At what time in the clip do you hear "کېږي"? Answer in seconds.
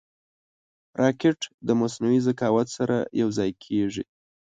3.63-4.03